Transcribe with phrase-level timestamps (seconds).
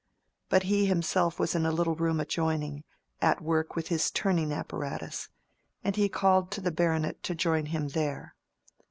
[0.49, 2.83] But he himself was in a little room adjoining,
[3.21, 5.29] at work with his turning apparatus,
[5.83, 8.33] and he called to the baronet to join him there.